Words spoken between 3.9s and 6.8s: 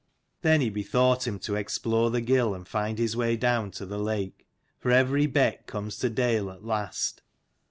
lake: for every beck comes to dale at